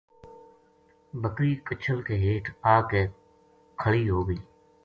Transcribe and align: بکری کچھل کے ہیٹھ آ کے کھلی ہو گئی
بکری 1.21 1.53
کچھل 1.69 2.01
کے 2.07 2.15
ہیٹھ 2.23 2.49
آ 2.73 2.79
کے 2.89 3.05
کھلی 3.81 4.09
ہو 4.09 4.27
گئی 4.27 4.39